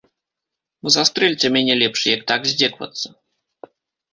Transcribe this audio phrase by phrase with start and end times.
[0.95, 3.07] Застрэльце мяне лепш, як так здзекавацца!